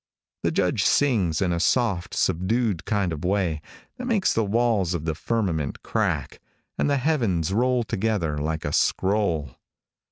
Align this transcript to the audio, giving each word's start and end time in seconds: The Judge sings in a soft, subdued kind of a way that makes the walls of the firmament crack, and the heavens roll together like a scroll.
The 0.41 0.49
Judge 0.49 0.83
sings 0.83 1.43
in 1.43 1.53
a 1.53 1.59
soft, 1.59 2.15
subdued 2.15 2.85
kind 2.85 3.13
of 3.13 3.23
a 3.23 3.27
way 3.27 3.61
that 3.97 4.07
makes 4.07 4.33
the 4.33 4.43
walls 4.43 4.95
of 4.95 5.05
the 5.05 5.13
firmament 5.13 5.83
crack, 5.83 6.39
and 6.75 6.89
the 6.89 6.97
heavens 6.97 7.53
roll 7.53 7.83
together 7.83 8.35
like 8.39 8.65
a 8.65 8.73
scroll. 8.73 9.51